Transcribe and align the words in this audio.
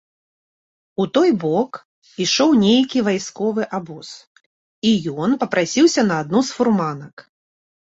У 1.03 1.05
той 1.17 1.29
бок 1.43 1.71
ішоў 2.25 2.57
нейкі 2.65 3.05
вайсковы 3.11 3.63
абоз, 3.81 4.09
і 4.89 4.99
ён 5.25 5.41
папрасіўся 5.41 6.01
на 6.13 6.23
адну 6.27 6.39
з 6.53 6.61
фурманак. 6.61 7.15